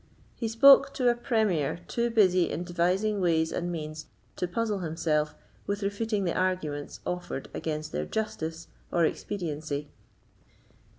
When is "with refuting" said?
5.67-6.23